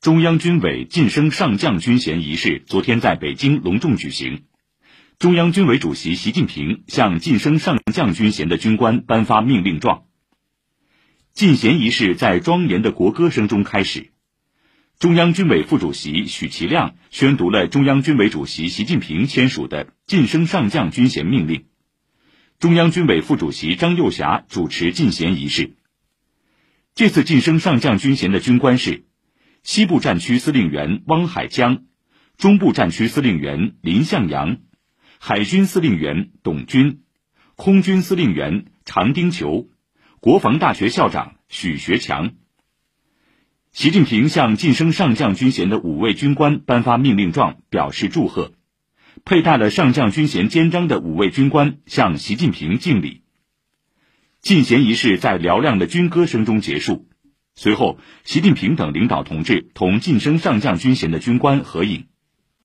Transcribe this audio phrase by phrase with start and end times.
[0.00, 4.44] 中央军委晋升上将军衔仪式昨天在北京隆重举行。
[5.18, 10.04] 中央军委主席习近平向晋升上将军衔的军官颁发命令状。
[11.34, 14.10] 进衔仪式在庄严的国歌声中开始。
[14.98, 21.66] 中央军委副主席许其亮宣读了中央军委主席习近平签署的晋升上将军衔命令。
[22.58, 25.76] 中央军委副主席张又侠主持进衔仪式。
[26.94, 29.09] 这次晋升上将军衔的军官是。
[29.62, 31.84] 西部战区司令员汪海江，
[32.38, 34.58] 中部战区司令员林向阳，
[35.18, 37.02] 海军司令员董军，
[37.56, 39.68] 空军司令员常丁球，
[40.20, 42.32] 国防大学校长许学强。
[43.70, 48.52] 习近平向晋升上将军衔的五位军官颁发命令状，表示祝贺。
[49.24, 53.22] 佩戴了上将军衔肩章的五位军官向习近平敬礼。
[54.40, 57.09] 进衔仪式在嘹亮的军歌声中结束。
[57.62, 62.06] 随后，习近平等领导同志同晋升上将军衔的军官合影。